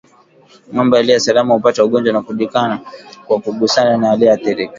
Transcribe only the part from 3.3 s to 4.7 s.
kugusana na aliyeathirika